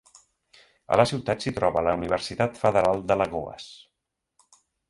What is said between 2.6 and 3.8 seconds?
Federal d'Alagoas.